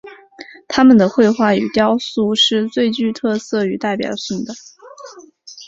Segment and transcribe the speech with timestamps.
[0.67, 4.51] 他们的绘画与雕塑是最具特色与代表性的。